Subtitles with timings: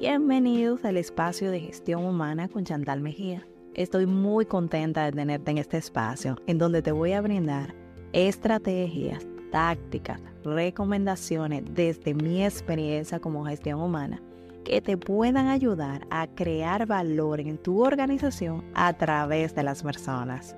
[0.00, 3.46] Bienvenidos al espacio de gestión humana con Chantal Mejía.
[3.74, 7.74] Estoy muy contenta de tenerte en este espacio en donde te voy a brindar
[8.14, 14.22] estrategias, tácticas, recomendaciones desde mi experiencia como gestión humana
[14.64, 20.56] que te puedan ayudar a crear valor en tu organización a través de las personas.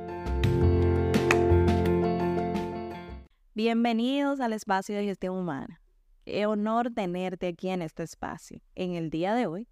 [3.56, 5.81] Bienvenidos al espacio de gestión humana.
[6.24, 8.60] Qué honor tenerte aquí en este espacio.
[8.76, 9.68] En el día de hoy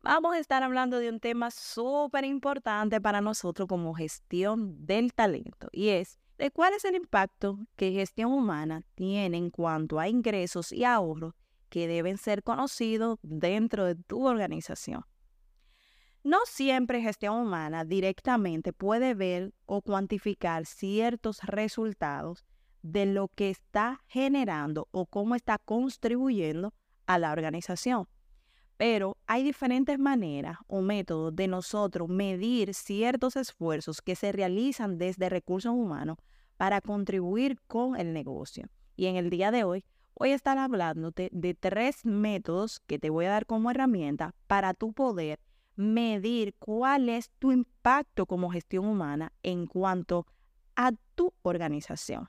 [0.00, 5.68] vamos a estar hablando de un tema súper importante para nosotros como gestión del talento
[5.70, 10.72] y es de cuál es el impacto que gestión humana tiene en cuanto a ingresos
[10.72, 11.34] y ahorros
[11.68, 15.04] que deben ser conocidos dentro de tu organización.
[16.24, 22.44] No siempre gestión humana directamente puede ver o cuantificar ciertos resultados
[22.82, 26.74] de lo que está generando o cómo está contribuyendo
[27.06, 28.08] a la organización.
[28.76, 35.28] Pero hay diferentes maneras o métodos de nosotros medir ciertos esfuerzos que se realizan desde
[35.28, 36.16] recursos humanos
[36.56, 38.68] para contribuir con el negocio.
[38.96, 39.84] Y en el día de hoy
[40.22, 44.74] Voy a estar hablándote de tres métodos que te voy a dar como herramienta para
[44.74, 45.40] tu poder
[45.74, 50.26] medir cuál es tu impacto como gestión humana en cuanto
[50.76, 52.28] a tu organización.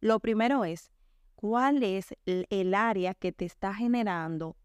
[0.00, 0.90] Lo primero es,
[1.34, 4.56] ¿cuál es el área que te está generando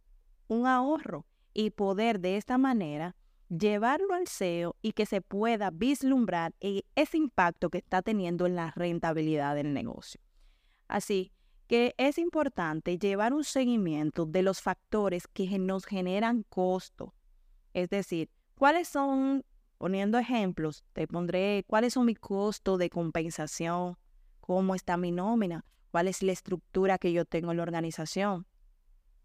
[0.48, 1.26] un ahorro?
[1.56, 3.16] Y poder de esta manera
[3.50, 8.56] llevarlo al SEO y que se pueda vislumbrar e, ese impacto que está teniendo en
[8.56, 10.20] la rentabilidad del negocio.
[10.88, 11.32] Así
[11.68, 17.14] que es importante llevar un seguimiento de los factores que nos generan costo.
[17.74, 19.46] Es decir, cuáles son,
[19.78, 23.98] poniendo ejemplos, te pondré cuáles son mis costos de compensación,
[24.44, 28.46] cómo está mi nómina, cuál es la estructura que yo tengo en la organización,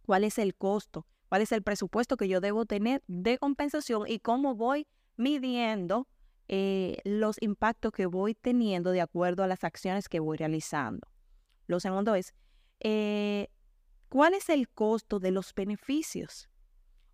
[0.07, 4.21] cuál es el costo, cuál es el presupuesto que yo debo tener de compensación y
[4.21, 6.07] cómo voy midiendo
[6.47, 11.09] eh, los impactos que voy teniendo de acuerdo a las acciones que voy realizando.
[11.67, 12.33] Lo segundo es,
[12.79, 13.49] eh,
[14.09, 16.49] ¿cuál es el costo de los beneficios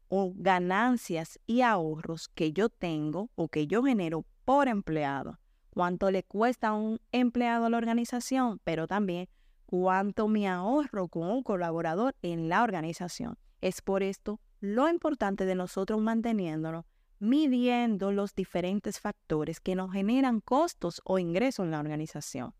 [0.08, 5.38] o ganancias y ahorros que yo tengo o que yo genero por empleado?
[5.74, 8.60] ¿Cuánto le cuesta a un empleado a la organización?
[8.62, 9.28] Pero también
[9.66, 13.36] cuánto me ahorro con un colaborador en la organización.
[13.60, 16.84] Es por esto lo importante de nosotros manteniéndonos
[17.18, 22.54] midiendo los diferentes factores que nos generan costos o ingresos en la organización.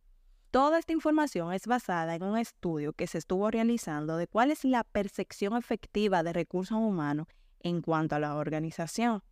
[0.50, 4.64] Toda esta información es basada en un estudio que se estuvo realizando de cuál es
[4.64, 7.28] la percepción efectiva de recursos humanos
[7.60, 9.22] en cuanto a la organización,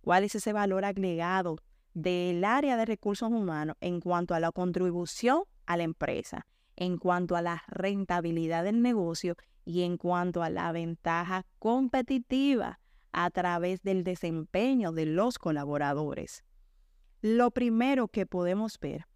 [0.00, 1.58] cuál es ese valor agregado
[1.94, 7.36] del área de recursos humanos en cuanto a la contribución a la empresa, en cuanto
[7.36, 12.80] a la rentabilidad del negocio y en cuanto a la ventaja competitiva
[13.12, 16.44] a través del desempeño de los colaboradores.
[17.20, 19.06] Lo primero que podemos ver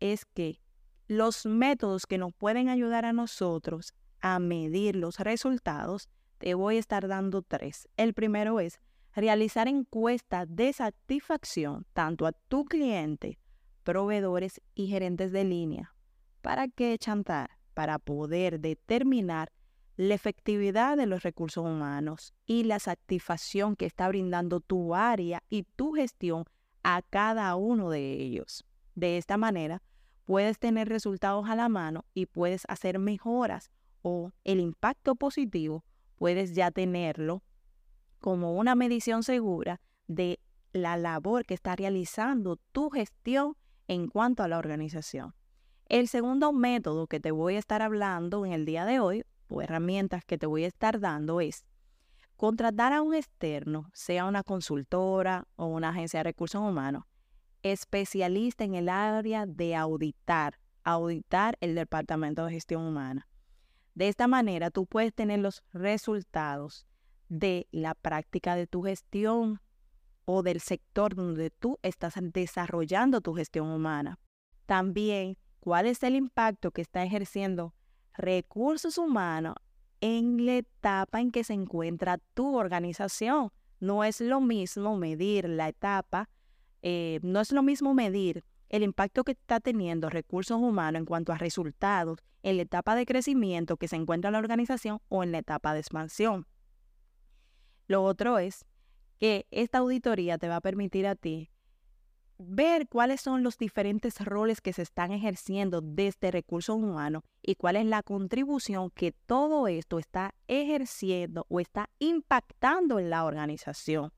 [0.00, 0.60] es que
[1.06, 6.80] los métodos que nos pueden ayudar a nosotros a medir los resultados, te voy a
[6.80, 7.88] estar dando tres.
[7.96, 8.80] El primero es
[9.14, 13.38] realizar encuestas de satisfacción tanto a tu cliente,
[13.82, 15.94] proveedores y gerentes de línea.
[16.40, 17.50] ¿Para qué chantar?
[17.74, 19.52] Para poder determinar
[19.96, 25.64] la efectividad de los recursos humanos y la satisfacción que está brindando tu área y
[25.64, 26.44] tu gestión
[26.82, 28.64] a cada uno de ellos.
[28.94, 29.82] De esta manera,
[30.24, 33.70] puedes tener resultados a la mano y puedes hacer mejoras
[34.02, 35.84] o el impacto positivo
[36.16, 37.42] puedes ya tenerlo
[38.22, 40.38] como una medición segura de
[40.72, 43.56] la labor que está realizando tu gestión
[43.88, 45.34] en cuanto a la organización.
[45.88, 49.60] El segundo método que te voy a estar hablando en el día de hoy, o
[49.60, 51.66] herramientas que te voy a estar dando, es
[52.36, 57.04] contratar a un externo, sea una consultora o una agencia de recursos humanos,
[57.64, 63.28] especialista en el área de auditar, auditar el Departamento de Gestión Humana.
[63.94, 66.86] De esta manera, tú puedes tener los resultados
[67.32, 69.60] de la práctica de tu gestión
[70.24, 74.18] o del sector donde tú estás desarrollando tu gestión humana.
[74.66, 77.74] También, cuál es el impacto que está ejerciendo
[78.14, 79.54] recursos humanos
[80.00, 83.50] en la etapa en que se encuentra tu organización.
[83.80, 86.28] No es lo mismo medir la etapa
[86.82, 91.32] eh, no es lo mismo medir el impacto que está teniendo recursos humanos en cuanto
[91.32, 95.30] a resultados en la etapa de crecimiento que se encuentra en la organización o en
[95.30, 96.46] la etapa de expansión.
[97.92, 98.64] Lo otro es
[99.18, 101.50] que esta auditoría te va a permitir a ti
[102.38, 107.76] ver cuáles son los diferentes roles que se están ejerciendo desde recursos humanos y cuál
[107.76, 114.10] es la contribución que todo esto está ejerciendo o está impactando en la organización.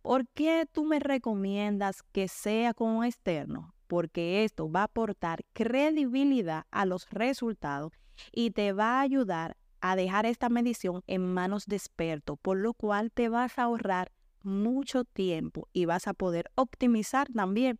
[0.00, 3.74] ¿Por qué tú me recomiendas que sea con un externo?
[3.88, 7.90] Porque esto va a aportar credibilidad a los resultados
[8.30, 12.74] y te va a ayudar a dejar esta medición en manos de expertos, por lo
[12.74, 17.78] cual te vas a ahorrar mucho tiempo y vas a poder optimizar también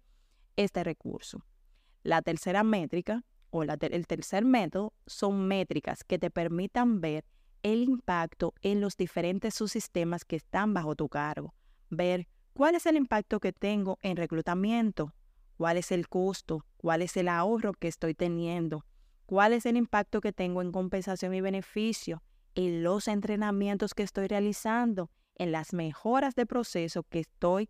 [0.56, 1.44] este recurso.
[2.02, 7.24] La tercera métrica o el tercer método son métricas que te permitan ver
[7.62, 11.54] el impacto en los diferentes subsistemas que están bajo tu cargo.
[11.90, 15.14] Ver cuál es el impacto que tengo en reclutamiento,
[15.56, 18.84] cuál es el costo, cuál es el ahorro que estoy teniendo,
[19.28, 22.22] cuál es el impacto que tengo en compensación y beneficio,
[22.54, 27.68] en los entrenamientos que estoy realizando, en las mejoras de proceso que estoy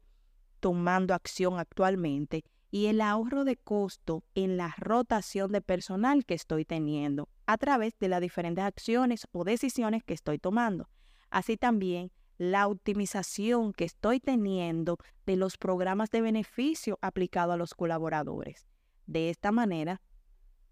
[0.61, 6.65] tomando acción actualmente y el ahorro de costo en la rotación de personal que estoy
[6.65, 10.89] teniendo a través de las diferentes acciones o decisiones que estoy tomando.
[11.29, 14.97] Así también la optimización que estoy teniendo
[15.27, 18.69] de los programas de beneficio aplicados a los colaboradores.
[19.07, 20.01] De esta manera,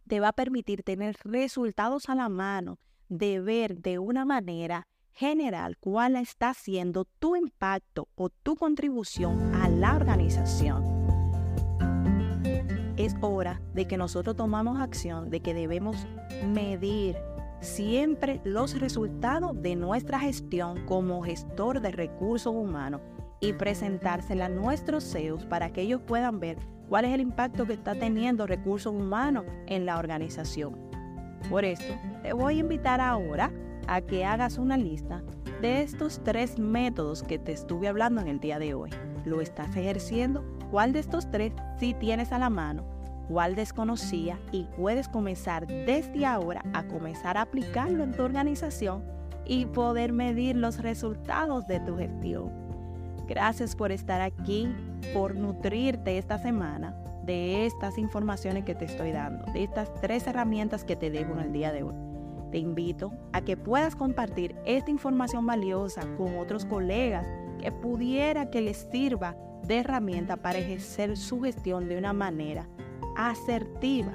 [0.08, 5.76] te va a permitir tener resultados a la mano, de ver de una manera general
[5.79, 10.85] cuál está siendo tu impacto o tu contribución a la organización.
[12.97, 15.97] Es hora de que nosotros tomamos acción, de que debemos
[16.47, 17.17] medir
[17.61, 23.00] siempre los resultados de nuestra gestión como gestor de recursos humanos
[23.41, 27.75] y presentársela a nuestros CEOs para que ellos puedan ver cuál es el impacto que
[27.75, 30.77] está teniendo recursos humanos en la organización.
[31.50, 33.53] Por eso, te voy a invitar ahora
[33.87, 35.23] a que hagas una lista
[35.61, 38.91] de estos tres métodos que te estuve hablando en el día de hoy.
[39.25, 40.44] ¿Lo estás ejerciendo?
[40.71, 42.85] ¿Cuál de estos tres sí tienes a la mano?
[43.29, 44.38] ¿Cuál desconocía?
[44.53, 49.05] Y puedes comenzar desde ahora a comenzar a aplicarlo en tu organización
[49.44, 52.66] y poder medir los resultados de tu gestión.
[53.26, 54.69] Gracias por estar aquí,
[55.12, 60.84] por nutrirte esta semana de estas informaciones que te estoy dando, de estas tres herramientas
[60.84, 61.94] que te dejo en el día de hoy
[62.50, 67.26] te invito a que puedas compartir esta información valiosa con otros colegas
[67.61, 69.37] que pudiera que les sirva
[69.67, 72.69] de herramienta para ejercer su gestión de una manera
[73.17, 74.12] asertiva.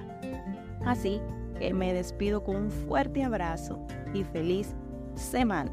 [0.86, 1.22] Así
[1.60, 4.74] que me despido con un fuerte abrazo y feliz
[5.16, 5.72] semana.